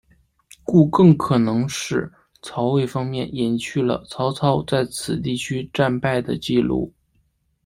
[0.63, 2.11] 故更可能是
[2.41, 6.91] 曹魏方面隐去了曹操在此地区战败的记录。